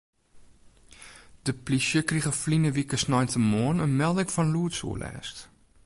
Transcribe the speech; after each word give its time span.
De 1.47 1.53
plysje 1.65 1.99
krige 2.09 2.31
ferline 2.39 2.69
wike 2.75 2.97
sneintemoarn 3.03 3.83
in 3.85 3.97
melding 4.01 4.29
fan 4.35 4.51
lûdsoerlêst. 4.53 5.37